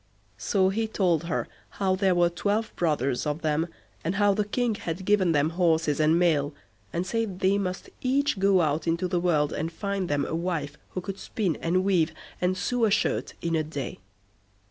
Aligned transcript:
So 0.39 0.69
he 0.69 0.87
told 0.87 1.25
her 1.25 1.47
how 1.77 1.95
there 1.95 2.15
were 2.15 2.31
twelve 2.31 2.75
brothers 2.75 3.27
of 3.27 3.43
them, 3.43 3.67
and 4.03 4.15
how 4.15 4.33
the 4.33 4.45
King 4.47 4.73
had 4.73 5.05
given 5.05 5.31
them 5.31 5.51
horses 5.51 5.99
and 5.99 6.17
mail, 6.17 6.55
and 6.91 7.05
said 7.05 7.39
they 7.41 7.59
must 7.59 7.87
each 8.01 8.39
go 8.39 8.61
out 8.61 8.87
into 8.87 9.07
the 9.07 9.19
world 9.19 9.53
and 9.53 9.71
find 9.71 10.09
them 10.09 10.25
a 10.25 10.33
wife 10.33 10.75
who 10.97 11.01
could 11.01 11.19
spin, 11.19 11.55
and 11.57 11.83
weave, 11.83 12.13
and 12.41 12.57
sew 12.57 12.85
a 12.85 12.89
shirt 12.89 13.35
in 13.43 13.55
a 13.55 13.61
day. 13.63 13.99